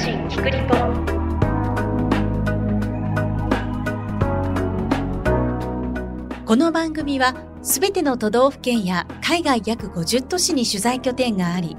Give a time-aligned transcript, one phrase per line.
[0.00, 0.74] 信キクリポ
[6.46, 11.76] この番組はすべての都道府県や海外約50都市に取材拠点があり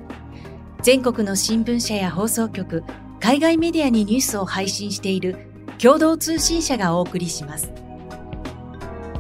[0.84, 2.84] 全国の新聞社や放送局
[3.20, 5.48] 海外メディアにニュースを配信している
[5.82, 7.72] 共同通信社がお送りします。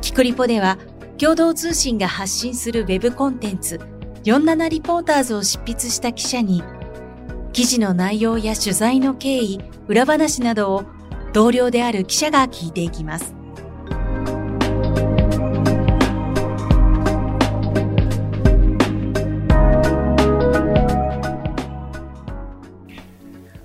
[0.01, 0.77] キクリポでは
[1.17, 3.79] 共同通信が発信するウェブコンテンツ
[4.25, 6.63] 47リポーターズを執筆した記者に
[7.53, 10.85] 記事の内容や取材の経緯、裏話などを
[11.33, 13.35] 同僚である記者が聞いていきます。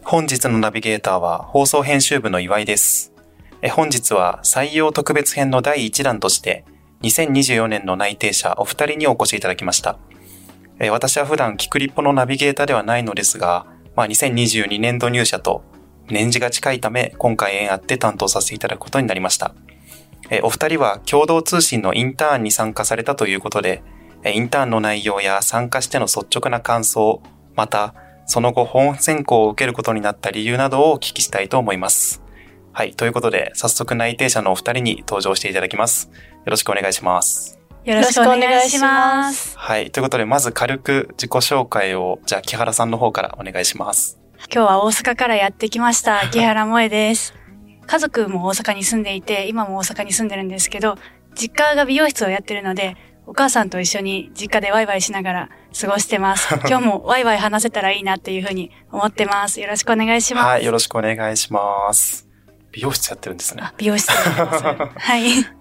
[0.03, 3.13] 本日のナビゲーターは放送編集部の岩井です。
[3.63, 6.65] え本日は採用特別編の第1弾として
[7.03, 9.97] 2024年の内定者お二人にお越しいただきました。
[10.81, 15.65] え私は普段キクリッポのナビゲーターではないのですが、まあ、2022年度入社と
[16.09, 19.55] 年次が近いため今回縁あって担当させていただくことになりました。
[20.43, 23.83] お二人は共同通信のインターンに参加されたということで、
[24.25, 27.23] インターンの内容や参加しての率直な感想、
[27.55, 27.95] また
[28.27, 32.23] その後本選考を受けることになった理由などをお聞きしたいと思います。
[32.73, 32.95] はい。
[32.95, 36.11] ということで、早速内定者のお二人に登場していただきます。
[36.13, 37.56] よろしくお願いします。
[37.87, 39.57] よろしくお願いします。
[39.57, 39.93] はい。
[39.93, 44.19] ということで、まず軽く自己紹介を、じゃあ木原さんの方からお願いします。
[44.53, 47.33] 今日は大阪からやってきました、木原萌です。
[47.87, 50.99] 家族も大阪に住んでいて、今も大阪に住んでるんですけど、
[51.37, 55.51] 実家が美容室をやってるので、お母さんと一緒に実家でワイワイしながら
[55.81, 56.53] 過ごしてます。
[56.69, 59.61] 今日もワイワイ話せたらいいなっていうふうに思ってます。
[59.61, 60.45] よろしくお願いします。
[60.45, 60.65] はい。
[60.65, 62.27] よろしくお願いします。
[62.73, 63.75] 美容室やってるんですねあ。
[63.77, 64.65] 美容室でやってます。
[64.99, 65.56] はい。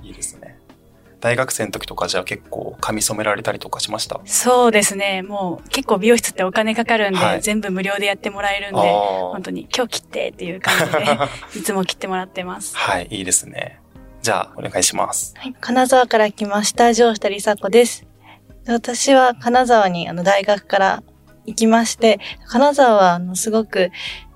[1.21, 4.19] 大学生の時とかじゃあ結構髪染められたりとかしました？
[4.25, 5.21] そうですね。
[5.23, 11.17] もう結構美容室ってお金かかるんで、はい全部無料でやってもらえるんで、本当に今日切ってっていう感じで、
[11.59, 12.75] いつも切ってもらってます。
[12.77, 13.07] はい。
[13.09, 13.79] いいですね。
[14.21, 15.33] じゃあ、お願いします。
[15.37, 18.05] はい、金沢から来ました、上下梨紗子です。
[18.67, 21.03] 私は金沢にあの大学から
[21.45, 23.91] 行きまして、金沢はあのすごく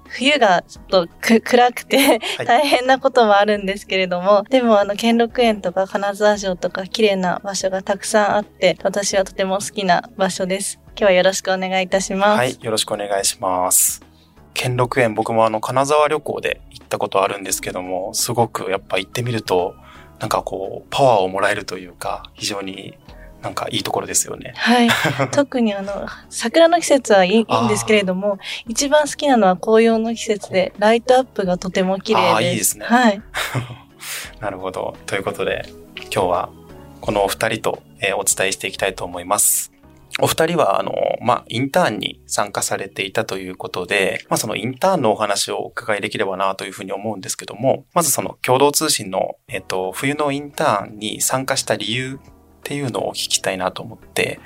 [0.09, 1.97] 冬がちょっとく暗くて
[2.37, 10.79] はい大変なこともあるんですけれども、でもあの兼六園とか金沢城とか綺麗な場所がたくさんあって、私はとても好きな場所です。
[10.89, 12.37] 今日はよろしくお願いいたします。
[12.37, 12.57] はい。
[12.61, 14.01] よろしくお願いします。
[14.53, 19.75] 兼六園、僕もあの、金沢旅行で行ったことあるんですけども、すごくやっぱ行ってみると、
[20.19, 22.97] なんかこう、パワーをもらえるというか、非常に
[23.41, 24.53] なんかいいところですよね。
[24.57, 24.89] はい。
[25.31, 32.33] 特にあの、桜の季節はいいいいんですけれども、一番好きなのは紅葉の季節で、ライトアップがとても綺麗です。
[32.33, 33.21] あーいいですねはい。
[34.41, 34.95] なるほど。
[35.05, 35.65] ということで、
[36.13, 36.49] 今日は
[37.01, 39.71] このお二人と、えーお伝えしていきたいと思います。
[40.21, 52.19] お二人は、あの、まあ、インターンに参加されていたということで、まあ、そのインターンのお話をお伺いできればなというふうに思うんですけども、まずその共同通信の、えっと、冬のインターンに参加した理由
[52.59, 54.39] っていうのをお聞きしたいなと思って、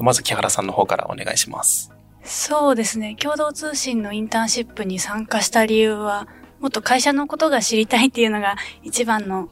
[0.00, 1.92] まず木原さんの方からお願いします。
[2.24, 3.16] そうですね。
[3.18, 6.28] 共同通信のインターンシップに参加した理由は、
[6.60, 9.48] もっと会社のことが知りたいっていうのが一番の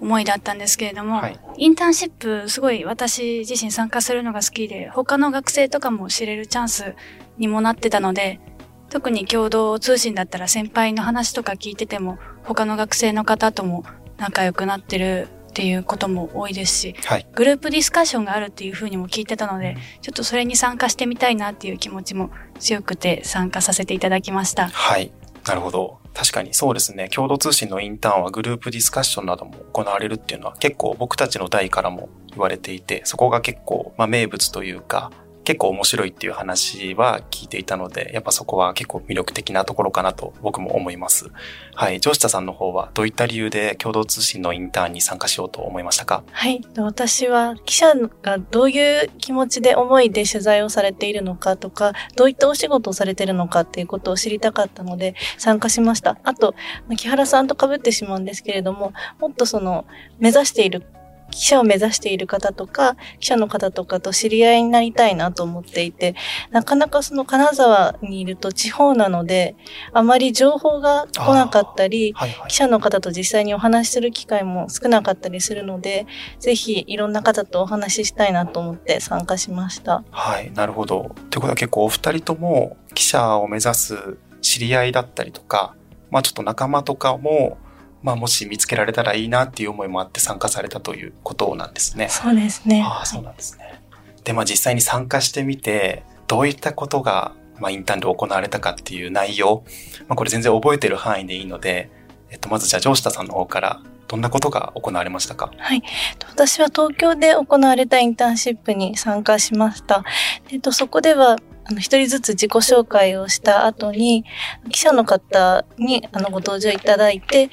[0.00, 6.94] 思いだったんですけれども、はいインターンシップすごい私自身参加するのが好きで、他の学生とかも知れるチャンス
[7.36, 8.40] にもなってたので、
[8.88, 13.84] 特に共同通信だったら先輩の話とか聞いてても、他の学生の方とも
[14.16, 17.26] 仲良くなってるっていうことも多いですし、はい。
[17.34, 22.30] グループディスカッションがあるっていう風にも聞いてたので、ちょっとそれに参加してみたいなっていう気持ちも
[22.60, 24.68] 強くて参加させていただきました。
[24.68, 25.12] はい。
[25.46, 25.98] なるほど。
[26.14, 27.08] 確かにそうですね。
[27.08, 35.10] 共同通信のインターンはグループディスカッションなども行われるっていうのは結構僕たちの代からも言われていて、そこが結構、まあ、名物というか、
[35.50, 41.28] 結構面白いっていう話は聞いていたので、やっぱそこは結構魅力的なところかなと僕も思います。
[41.74, 41.98] はい。
[41.98, 46.22] 上下さんの方はどういった理由で共同通信のインターンに参加しようと思いましたか？
[46.30, 46.60] はい。
[46.76, 56.16] 私は記者がどういう気持ちで思いで取材をされているのかとか、どういったお仕事をされているのかっていうことを知りたかったので参加しました。
[56.22, 56.54] あと、
[56.96, 59.84] 木原さんと被ってしまうんですけれども、もっとその
[60.20, 60.84] 目指している
[61.30, 66.14] 記者を目指している方とか、記者の方とかと知り合いになりたいなと思っていて、
[66.50, 69.56] なかなかその金沢にいると地方なので、
[69.92, 72.60] あまり情報が来なかったり、はいはい記。
[72.60, 76.06] 者の方と実際にお話しする機会も少なかったりするので、
[76.38, 80.04] ぜひいろんな方とお話ししたいなと思って参加しました。
[80.10, 81.14] はい、なるほど。
[81.30, 85.74] ということは結構お二人とも記者を目指す知り合いだったりとか、
[86.10, 87.58] まあちょっと仲間とかも、
[88.02, 92.08] まあもし見つけられたらいいなっていう思いもあって参加されたということなんですね。
[92.08, 92.82] そうですね。
[92.82, 93.82] ああ、そうなんですね。
[94.24, 99.64] で、まあ実際に参加してみて、どういったことがまあ、インターンで行われたかっていう内容、
[100.08, 101.90] まあ、これ全然覚えてる範囲でいいので、
[102.30, 105.50] えっと、まずじゃあ、上下さんの方からどんなことが行われましたか？
[105.58, 105.82] はい。
[106.26, 110.04] 私は東京で行われたインターンシップに参加しました。
[110.50, 114.24] えっと、そこでは、あの、一人ずつ自己紹介をした後に、
[114.70, 117.50] 記者の方に、あの、ご登場いただいて、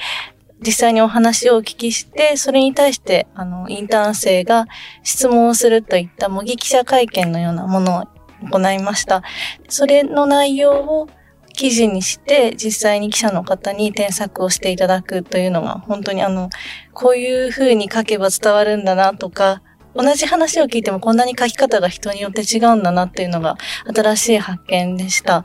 [0.66, 4.66] 実際にお話をお聞きして、それに対して、あの、インターン生が
[5.04, 9.24] 質問をするといった模擬記者会見のようなものを行いました。
[9.70, 11.08] それの内容を
[11.54, 16.50] 記事にして、実際に記者の方に添削をしていただくというのが、本当にあの、
[16.94, 19.62] こういう風に書けば伝わるんだなとか、
[19.96, 23.58] 同じ話を聞いてもこんなに書き方が人によって違うんだなっていうのが
[23.96, 25.44] 新しい発見でした。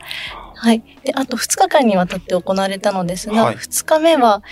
[0.55, 0.85] はい。
[1.03, 4.43] で、あと2日間にわたって行われたのですが、はい2日目は、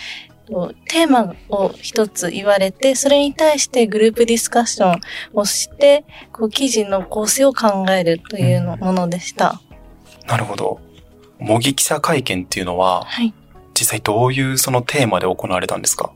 [0.51, 5.01] とテーマを一つ言われて、それに対してグループディスカッション
[5.35, 9.61] をして、こう記事の構成を考えるというのものでした。
[10.27, 10.81] なるほど。
[11.39, 13.33] 模擬記者会見っていうのは、はい。
[13.75, 16.13] 実際どういうそのテーマで行われたんですか？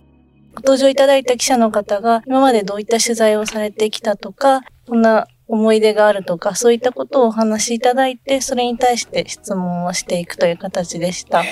[0.55, 11.43] ご登場いただいた記者の方が今までどういった取材をされてきたとか、こんな思い出があるとか、そういったことをお話しいただいて、それに対して質問をしていくという形でした。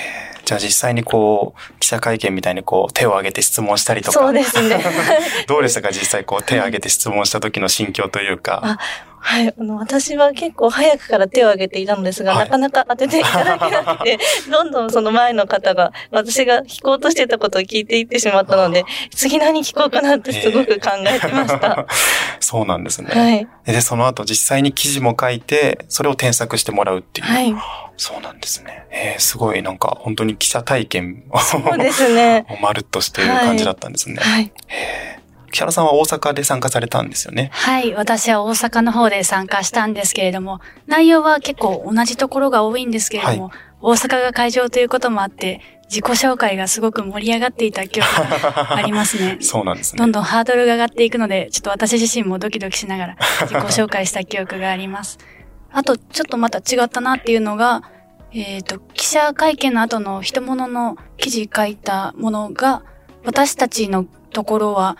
[0.45, 4.19] じゃあ実際にこう、記者会見みたいにこう、手を挙げて質問したりとか。
[4.19, 4.83] そうですね。
[5.47, 5.89] どうでしたか？
[5.91, 8.77] 実際こう、手を挙げて質問した時の心境というか。
[9.23, 9.53] あはい。
[9.57, 14.19] あの、私は結構早くから手を挙げていたのですが、はいなかなか当てていただけなくて、
[14.51, 18.83] どんどんその前の方が、私が聞こうとしてたことを聞いていってしまったので、
[19.15, 21.85] 次何聞こうかなってすごく考えてました。
[22.39, 23.09] そうなんですね。
[23.13, 23.47] はい。
[23.65, 27.27] で、その後実際に記事も書いて、それを添削してもらうっていう。
[27.27, 27.55] はい。
[27.95, 28.85] そうなんですね。
[28.91, 32.45] えー、すごいなんか本当に記者体験をそうですね。
[32.61, 34.17] まるっとしている感じだったんですね。
[34.19, 34.51] はい。
[35.53, 37.51] 木原さんは大阪で参加されたんですよね。
[37.53, 49.37] はい、私は大阪の方で参加したんですけれども、内容は結構同じところが多いんですけれども、大阪が会場ということもあって、自己紹介がすごく盛り上がっていた記憶が ありますね。
[49.41, 49.99] そうなんですね。
[49.99, 55.19] どんどんハードルが上がっていくので、ちょっと私自身もドキドキしながら自己紹介した記憶があります。
[55.71, 57.83] あと、ちょっとまた違ったなっていうのが、
[58.31, 62.81] えっ、と、記者会見の後の人物の記事書いたものが、
[63.23, 64.97] 私たちのところは、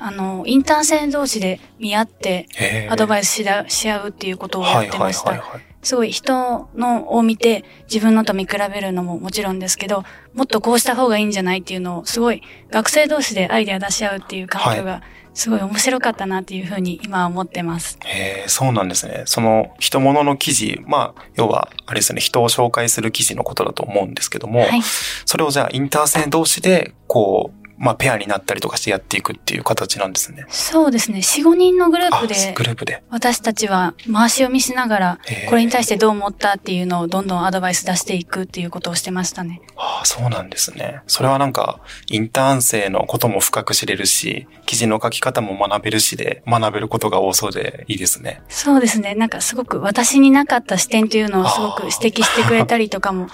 [0.00, 2.48] あの、インターン生同士で見合って、
[2.90, 5.30] アドバイスしだし合うっていうことをやってました。
[5.30, 5.70] はいはいはいはい。
[5.82, 10.04] すごい人のを見て自分のと見比べるのももちろんですけど、
[10.34, 15.02] もっとこうした方がいいんじゃないっていうのをすごい学生同士でアイデア出し合うっていう環境が
[15.32, 17.98] すごい面白かったなっていうふうに今は思ってます。
[18.04, 19.22] へえ、そうなんですね。
[19.26, 24.82] その人物の記事、まあ、要は、あれですね、人を紹介する記事のことだと思うんですけども、はい。
[25.24, 30.44] それをじゃあインター生同士で、こう、まあ、ペアになったりとかしてやっていくっていう形なんですね。
[30.50, 31.20] そうですね。
[31.20, 33.02] 4、5人のグルーあプ、でグループで。
[33.08, 35.18] 私たちは回し読みしながら
[35.48, 39.62] これに対してどう思ったっていうのをどんどんアドバイス出していくっていうことをしてましたね。
[39.76, 41.00] ああ、そうなんですね。
[41.06, 48.42] それはなんか、インターン生のことも深く知れるし、記事の書き方も学べるしで、学べることが多そうでいいですね。
[48.50, 49.14] そうですね。
[49.14, 53.28] なんかすごく私になかった視点というのをすごく指摘してくれたりとかも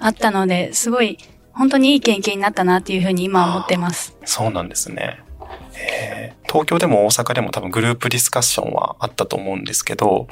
[0.00, 1.18] あったので、すごい
[1.56, 4.16] 本当にいい経験になったなっていうふうに今は思ってます。
[4.24, 5.20] そうなんですね。
[5.78, 10.28] えー東京でも大阪でも多分グループディスカッションはあったと思うんですけど、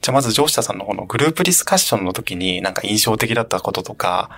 [0.00, 4.30] じゃあまず上下さんの方のグループディスカッションの時になんか印象的だったこととか、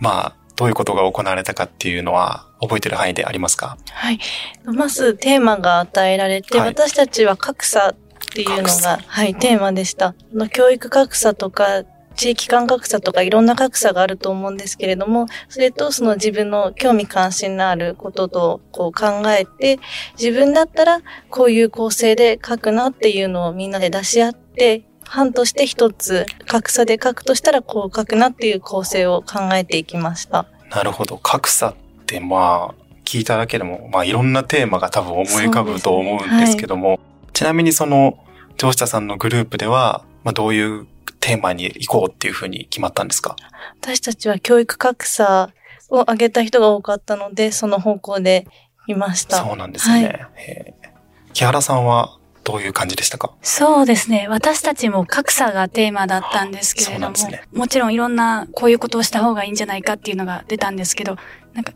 [0.00, 3.76] まあ、どういうことが行われたかっていうのは覚えてる範囲でありますか？
[3.92, 4.18] はい。
[4.64, 7.94] まずテーマが与えられて、はい私たちは格差っ
[8.32, 10.06] ていうのが、はい、テーマでした。
[10.08, 11.84] あの教育格差とか、
[12.16, 19.78] 地域間格差とかいろんな格差があると思うんですけれども、それとその自分の興味関心のあることとこう考えて、
[20.18, 30.46] 自分だったらこういう構成で書くなっていうのをみんなで出し合って、班として一つ格差で書くとしたらこう書くなっていう構成を考えていきました。
[30.70, 31.18] なるほど。
[31.18, 31.74] 格差っ
[32.06, 36.98] てまあ、聞いただけでも、まあいろんなテーマが多分思い浮かぶと思うんですけども、
[37.32, 38.18] ちなみにその、
[38.56, 40.86] 上下さんのグループでは、まあどういう
[41.20, 43.36] テーマに行こうっていうふうに決まったんですか？
[43.80, 45.50] 私たちは教育格差
[45.90, 48.46] を上げた人が多かったので、その方向で
[48.86, 49.38] いました。
[49.44, 50.26] そうなんですね。
[50.36, 50.94] えー
[51.34, 53.34] 木原さんはどういう感じでしたか？
[53.42, 54.28] そうですね。
[54.28, 61.16] 私たちも格差がテーマだったんですけれども、ねもちろんいろんなこういうことをした方がいいんじゃないかっていうのが出たんですけど、
[61.54, 61.72] なんか、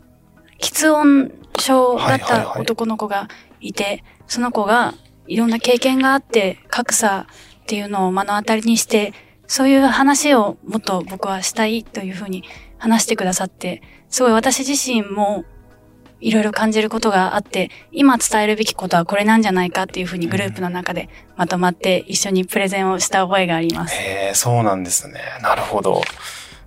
[0.61, 3.27] 喫音症だっはいはいはいた男の子が
[3.59, 4.93] いて、その子が
[5.27, 7.27] いろんな経験があって、格差
[7.69, 9.13] っていうのを目の当たりにして、
[9.45, 12.43] そういう話をもっと僕はしたいというふうに
[12.79, 15.45] 話してくださって、すごい私自身も
[16.19, 23.93] いろいろ感じることがあって、今伝えるべきことはこれなんじゃないかっていうふうにグループの中でまとまって一緒にプレゼンをした覚えがあります。
[23.93, 25.21] へえ、そうなんですね。
[25.43, 26.01] なるほど。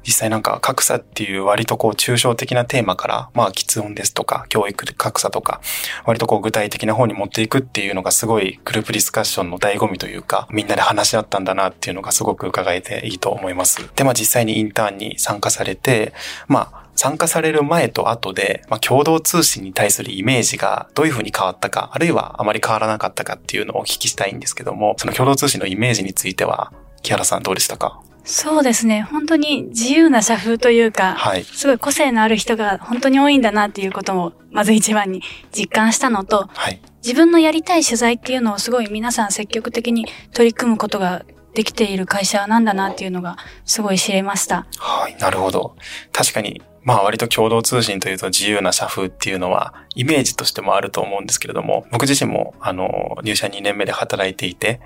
[0.04, 5.60] 実際なんか格差っていう割とこう抽象的なテーマから、まあ喫音ですとか教育格差とか、
[6.04, 13.88] 割とこう具体的な方に持っていくっていうのがすごいグループディスカッションの醍醐味というか、みんなで話し合ったんだなっていうのがすごく伺えていいと思います。
[13.94, 16.12] で、まあ実際にインターンに参加されて、
[16.48, 26.70] まあ参加される前と後で、まあ、共同通信に対するイメージがどういうふうに変わったか、あるいはあまり変わらなかったかっていうのをお聞きしたいんですけども、その共同通信のイメージについては、
[27.02, 28.02] 木原さんどうでしたか？
[28.24, 29.02] そうですね。
[29.02, 31.44] 本当に自由な社風というか、はい。
[31.44, 36.80] すごい個性のある人が本当に多いんだなっていうことも、まず一番に実感したのと、はい。
[37.02, 41.24] 自分のやりたい取材っていうのをすごい皆さん積極的に取り組むことが
[41.54, 44.66] できている会社なんだなっていうのがすごい知れました。
[44.78, 45.16] はい。
[45.18, 45.76] なるほど。
[46.12, 54.80] 確かに、まあ割と共同通信というと自由な社風っていうのはイメージとしてもあると思うんですけれども、僕自身もあの入社2年目で働いていて、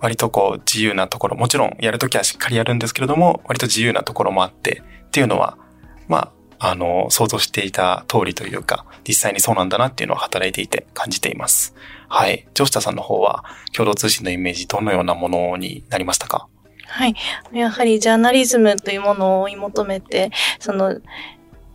[0.00, 5.58] 割とこう自由なところ、もちろんやるときはしっかりやるんですけれども、割と自由なところもあってっていうのは、
[6.08, 11.74] まあ、あの、想像していた通りというか、実際にそうなんだなっていうのを働いていて感じています。
[12.08, 12.46] はい。
[12.52, 16.48] ジョシタさんの方は、共同通信のイメージどのようなものになりましたか？
[16.86, 17.14] はい。
[17.52, 21.00] やはりジャーナリズムというものを追い求めて、その、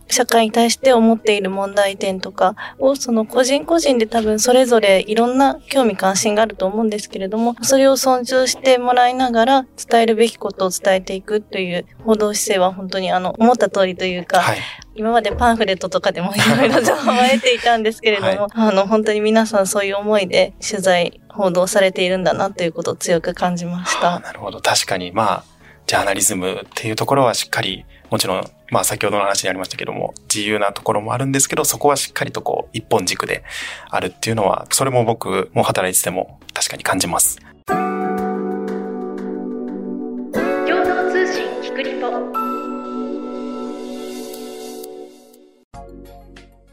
[0.08, 14.58] 社会に対して思っている問題点とかを、その個人個人で多分それぞれいろんな興味関心があると思うんですけれども、それを尊重してもらいながら伝えるべきことを伝えていくという報道姿勢は本当にあの、思った通りというか、はい。
[14.94, 24.20] 今までパンフレットとかでもいろいろ情報を得ていたんですけれども、はいあの、本当に皆さんそういう思いで取材、報道されているんだなということを強く感じました。
[24.20, 24.60] なるほど。
[24.60, 25.44] 確かに、まあ、
[25.86, 33.44] ジャーナリズムっていうところはしっかり、もちろん、まあ先ほどの話にありましたけども、自由なところもあるんですけど、そこはしっかりとこう、一本軸で
[33.88, 37.38] あるっていうのは、それも僕も働いてても確かに感じます。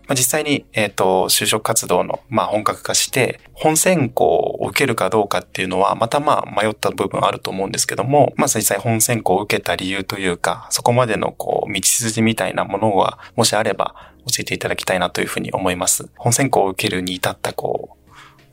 [0.07, 13.95] まあ、実際に、えっ、と、就職活動の、まあ、本格化して、本選考を受けるかどうかっていうのは、またまあ、迷った部分あると思うんですけども、まあ、実際本選考を受けた理由というか、そこまでの、こう、道筋みたいなものが、もしあれば、
[14.25, 16.09] 教えていただきたいなというふうに思います。
[16.17, 18.03] 本選考を受けるに至った、こう、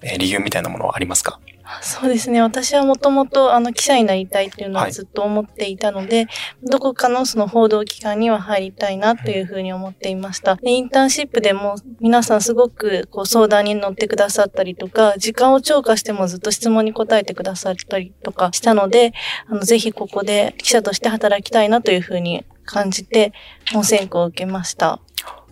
[0.03, 1.41] えー理由みたいなものはありますか？
[1.83, 2.41] そうですね。
[2.43, 6.27] 私はもともとあの記者になりたいっていうのははいずっと思っていたので、
[6.63, 10.57] どこかのその報道機関には入りたいなというふうに思っていました。
[10.57, 19.13] でインターンシップでも皆さんすごくこう相談に乗ってくださったりとか、時間を超過してもずっと質問に答えてくださったりとかしたので、
[19.47, 23.33] あのぜひここで記者として働きたいなというふうに感じて、
[23.73, 25.01] 本選考を受けました。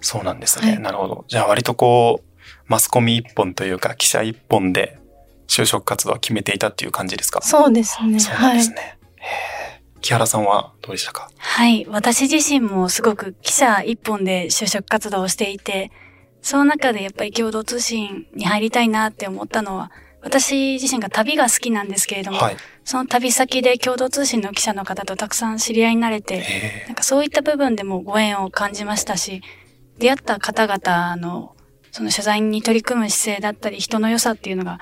[0.01, 0.71] そうなんですね。
[0.71, 1.25] はいなるほど。
[1.29, 4.99] じゃあ割とこう、マスコミ一本というか、記者一本で
[5.49, 7.41] 就職活動は決めていたっていう感じですか？
[7.43, 8.21] そうですね。
[8.21, 8.99] そうですね。
[9.17, 11.29] へー木原さんはどうでしたか？
[11.37, 11.85] はい。
[11.89, 15.91] 私自身もすごく記者一本で就職活動をしていて、
[16.41, 19.91] その中でやっぱり共同通信に入りたいなって思ったのは、
[20.21, 22.57] 私自身が旅が好きなんですけれども、はい。
[22.85, 29.43] その旅先で共同通信の記者の方とたくさん知り合いになれて、へなんかそういった部分でもご縁を感じましたし、
[29.99, 31.57] 出会った方々の
[31.91, 34.79] その取材に取り組む姿勢だったり人の良さっていうのが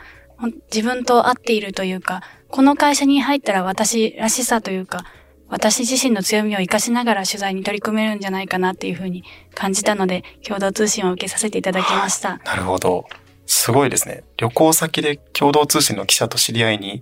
[0.73, 5.05] 自分と合っているというか、この会社に入ったら私らしさというか、
[5.49, 9.23] 私自身の強みを活かしながら取材に取り組めるんじゃないかなっていうふうに
[9.55, 12.39] 感じたので、共同通信を受けさせていただきました。
[12.39, 13.07] なるほど。
[13.47, 14.25] すごいですね。
[14.37, 17.01] 旅行先で共同通信の記者と知り合いに？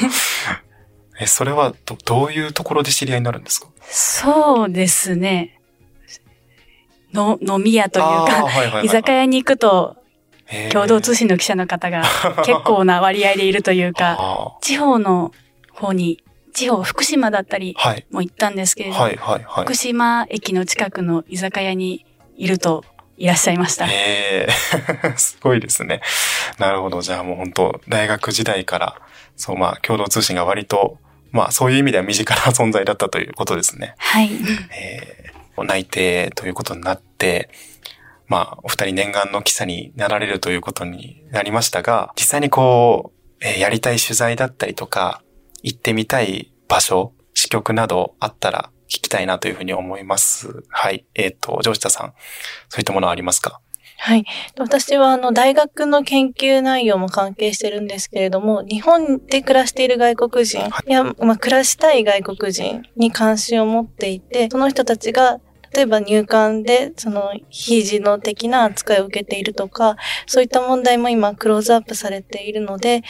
[1.20, 3.68] え、それはど、どういうところで知り合いになるんですか？
[3.82, 5.60] そうですね。
[7.12, 9.96] の、飲み屋というあーか、はいはいはい居酒屋に行くと
[10.72, 12.02] 共同通信の記者の方が
[12.44, 15.32] 結構な割合でいるというか、 あ地方の
[15.70, 17.76] 方に、地方、福島だったり。
[18.10, 19.74] も行ったんですけれど、はいはいはい福。
[19.74, 22.04] 島駅の近くの居酒屋に
[22.36, 22.84] いると
[23.16, 23.86] いらっしゃいました。
[25.16, 26.00] すごいですね。
[26.58, 27.02] なるほど。
[27.02, 29.00] じゃあもう本当大学時代から、
[29.36, 30.98] そうまあ共同通信が割と、
[31.30, 33.94] まあそういう意味では身近な存在だったということですね。
[33.98, 34.30] はい。
[34.76, 37.50] えー、内定ということになって、
[38.26, 45.22] まあ、お二人念願の記者になられるということになりましたが、実際にこう、えーやりたい取材だったりとか、
[45.62, 50.64] 行ってみたい場所、支局などあったら聞きたいなというふうに思います。
[50.68, 51.06] はい。
[51.14, 52.14] えっ、と、上下さん、
[52.68, 53.60] そういったものはありますか？
[53.98, 54.24] はい。
[54.58, 65.40] 私は、あの、大学の研究内容も関係してるんですけれども、日本で暮らしている外国人はや、まあ、暮らしたい外国人に関心を持っていて、その人たちが、
[65.74, 73.02] 例えば入管でその非人の的な扱いを受けているとか、そういった問題も今クローズアップされているので、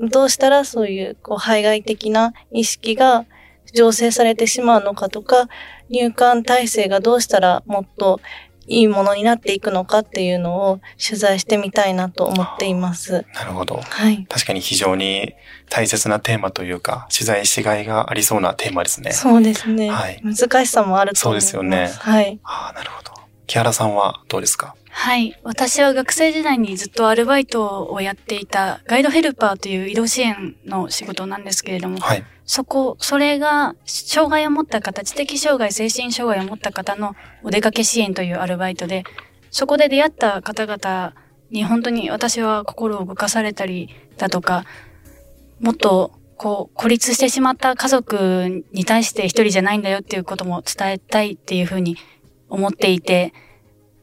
[0.00, 3.26] どうしたらそういうこう排外的な意識が
[3.74, 5.48] 醸成されてしまうのかとか、
[5.90, 8.20] 入管体制がどうしたらもっと
[8.68, 13.24] いいものになっていくのかっていうのを取材してみたいなと思っています。
[13.34, 13.80] なるほど。
[13.82, 14.26] はい。
[14.28, 15.34] 確かに非常に
[15.70, 19.12] 大切なテーマというか、取材しがいがありそうなテーマですね。
[19.12, 19.90] そうですね。
[19.90, 21.50] はい難しさもあると思います。
[21.50, 22.38] そうですよねはい。
[22.44, 23.12] ああ、なるほど。
[23.46, 24.74] 木原さんはどうですか？
[25.00, 25.38] はい。
[25.44, 32.24] 私は学生時代にずっとアルバイトをやっていたガイドヘルパーという移動支援の仕事なんですけれども、はい。
[32.44, 37.14] そこ、それが、障害を持った方、知的障害、精神障害を持った方の
[37.44, 39.04] お出かけ支援というアルバイトで、
[39.52, 41.14] そこで出会った方々
[41.52, 44.64] に本当に私は心を動かされたりだとか、
[45.60, 51.96] もっと、こう、孤立してしまった家族に対して一人じゃないんだよっていうことも伝えたいっていうふうに
[52.48, 53.32] 思っていて、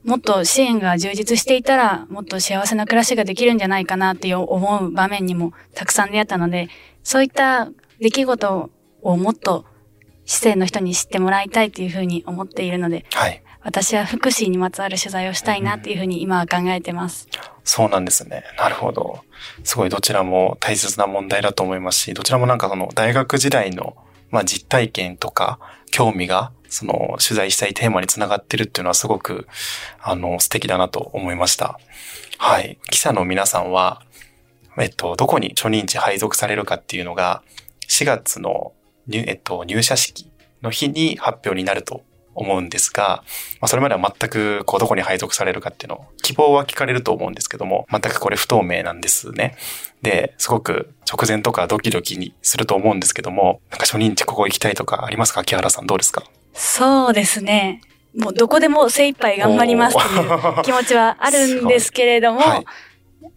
[0.06, 6.70] もっと支援が充実していたら、もっと幸せな暮らしができるんじゃないかなっていう思う場面にもたくさん出会ったので、
[7.04, 7.70] そういった
[8.00, 8.70] 出来事
[9.02, 9.66] をもっと
[10.26, 13.42] 市政の人に知ってもらいたいというふうに思っているので、はい。
[13.64, 17.28] 私は福祉にまつわる取材をしたいなっていうふうに今は考えてます。
[17.64, 18.44] そうなんですね。
[18.60, 19.22] なるほど。
[19.64, 23.98] すごいどちらも大切な問題だと思いますし、どちらもなんかその大学時代の、
[24.32, 25.60] まあ、実体験とか
[25.92, 29.48] 興味が、その取材したいテーマにつながってるっていうのはすごく、
[30.02, 31.80] あの、素敵だなと思いました。
[32.38, 32.78] はい。
[32.90, 34.02] 記者の皆さんは、
[34.78, 37.44] えっと、どこに初任地配属されるかっていうのが、
[37.88, 38.74] 4月の,、
[39.12, 40.30] えっと、入社式
[40.62, 42.04] の日に発表になると
[42.36, 43.24] 思うんですが、
[43.60, 49.58] まあ、それまでは全くこうどこに配属されるかっていうのを希望は聞かれると思うんですけども、全くこれ不透明なんですね。
[50.02, 55.44] で、すごく直前とかドキドキにすると思うんですけども、なんか初任地ここ行きたいとかありますか？
[55.44, 56.24] 木原さんどうですか？
[56.54, 57.82] そうですね。
[58.18, 62.66] もうどこでも精一杯頑張りますという気持ちはあるんですけれども、はい。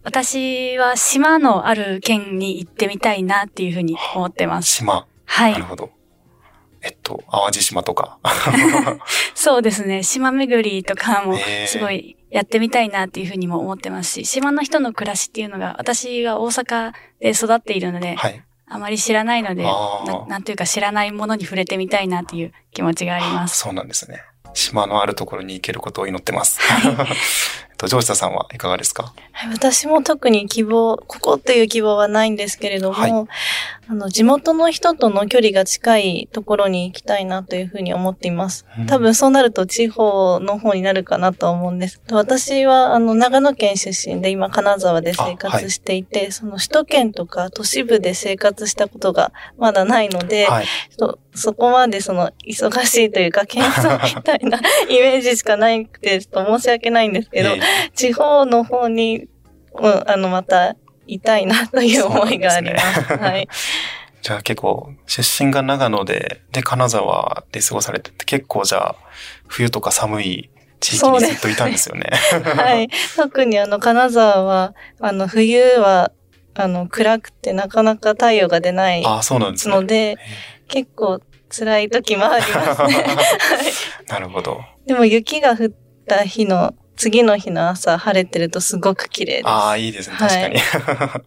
[0.03, 4.69] 私は島のある県に行ってみたいなっていうふうに思ってます。
[4.69, 5.05] 島。
[5.25, 5.63] はいなる。
[5.65, 5.89] ほど。
[6.81, 8.19] えっと、淡路島とか。
[9.35, 10.03] そうですね。
[10.03, 11.37] 島巡りとかも
[11.67, 18.43] すごいやってみたいなっていうふうにも思ってますし、島の人の暮らしっていうのが私が大阪で育っているので、はい。
[18.71, 23.57] あまり知らないのでな、なんていうか知らないものに触れてみたいなっていう気持ちがあります。
[23.57, 24.21] そうなんですね。
[24.53, 26.59] 島のあるところに行けることを祈ってます。
[27.79, 29.13] と、上下さんはいかがですか？
[29.31, 33.11] はい私も特に希望、ここという希望はないんですけれども、はい
[33.91, 38.85] あの、地元の人との距離が近いところに行きたいなというふうに思っていますうん。
[38.85, 41.99] 多分そうなると地方の方になるかなとは思うんです。
[42.11, 50.65] 私は、あの、長野県出身で今金沢で生活していて、その首都圏とか都市部で生活したことがまだないので、はい。
[50.65, 57.59] ちょっとそこまでその忙しいというか、謙遜みたいな イメージしかなくて、ちょっと申し訳ないんですけど、え
[57.95, 59.27] 地方の方に、
[59.73, 60.75] うん、あの、また、
[61.07, 63.03] いたいなという思いがあります。
[63.03, 63.47] すねはい。
[64.21, 68.95] じゃあ結構、出身が長野で、で、金沢で過ごされてて、結構じゃあ、
[69.47, 70.49] 冬とか寒い
[70.79, 72.11] 地域にずっといたんですよね。
[72.43, 72.89] はい。
[73.15, 76.11] 特にあの、金沢は、あの、冬は、
[76.53, 79.75] あの、暗くてなかなか太陽が出ないああ、そうなんですね。
[79.75, 80.17] ので、
[80.67, 82.93] 結構辛い時もありますね。
[83.03, 83.21] は
[84.07, 84.11] い。
[84.11, 84.61] なるほど。
[84.85, 85.69] でも雪が降っ
[86.07, 89.47] た日の、次の日の朝晴れてるとすごく綺麗です。
[89.47, 90.15] ああ、いいですね。
[90.15, 91.23] はい確かに。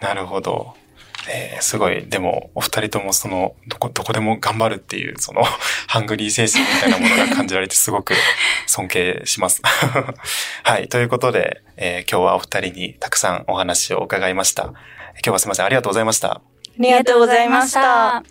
[0.00, 0.74] なるほど。
[1.28, 2.06] えーすごい。
[2.06, 5.42] でも、お二人ともその、どこ、どこでも頑張るっていう、その、
[5.88, 8.14] ハングリー精神みたいなものが感じられて、すごく
[8.66, 9.60] 尊敬します。
[10.62, 10.88] はい。
[10.88, 14.64] ということで、えー今日はお二人にたくさんお話を伺いました。
[14.64, 14.74] 今
[15.24, 15.66] 日はすみません。
[15.66, 16.28] ありがとうございました。
[16.34, 16.40] あ
[16.78, 18.22] りがとうございました。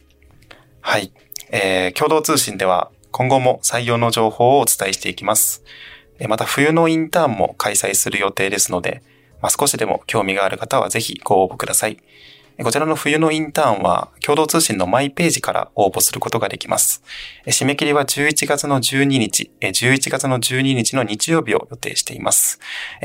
[0.82, 1.12] はい。
[1.52, 5.64] えー共同通信では今後も採用の情報をお伝えしていきます。
[6.28, 9.02] また冬のインターンも開催する予定ですので、
[9.42, 11.98] まあ、少しでも興味がある方はぜひご応募ください。
[12.64, 17.04] こちらの冬のインターンは共同通信のマイページから応募することができます。
[17.46, 22.60] 締め切りは11月の12日、11月の12日の日曜日を予定しています。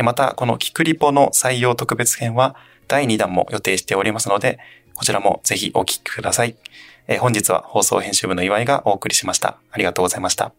[0.04, 2.54] また、このキクリポの採用特別編は
[2.86, 4.60] 第2弾も予定しておりますので、
[4.94, 6.54] こちらもぜひお聞きください。
[7.12, 9.58] えー本日は放送編集部の岩井がお送りしました。
[9.72, 10.52] ありがとうございました。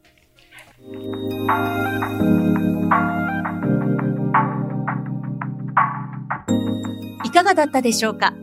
[7.23, 8.33] いかがだったでしょうか？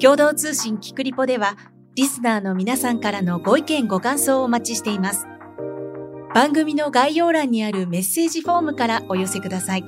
[0.00, 1.58] 共同通信キクリポでは、
[1.94, 5.26] リスナーの皆さんからのご意見ご感想をお待ちしています。
[6.34, 9.82] 番組の概要欄にあるメッセージフォームからお寄せください。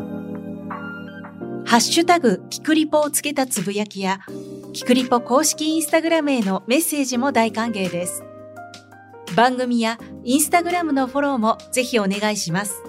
[1.65, 4.21] ハッシュタグ、キクリポをつけたつぶやきや、
[4.77, 8.23] キクリポ公式インスタグラムへのメッセージも大歓迎です。
[9.35, 12.83] 番組やインスタグラムのフォローもぜひお願いします。